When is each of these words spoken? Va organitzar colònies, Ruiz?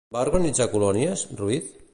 Va 0.15 0.21
organitzar 0.27 0.67
colònies, 0.71 1.27
Ruiz? 1.43 1.73